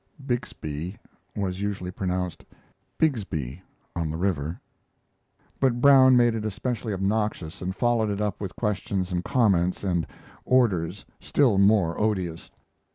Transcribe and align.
"Bixby" 0.25 0.97
was 1.35 1.61
usually 1.61 1.91
pronounced 1.91 2.43
"Bigsby" 2.97 3.61
on 3.95 4.09
the 4.09 4.17
river, 4.17 4.59
but 5.59 5.79
Brown 5.79 6.17
made 6.17 6.33
it 6.33 6.43
especially 6.43 6.91
obnoxious 6.91 7.61
and 7.61 7.75
followed 7.75 8.09
it 8.09 8.19
up 8.19 8.41
with 8.41 8.55
questions 8.55 9.11
and 9.11 9.23
comments 9.23 9.83
and 9.83 10.07
orders 10.43 11.05
still 11.19 11.59
more 11.59 11.99
odious. 12.01 12.49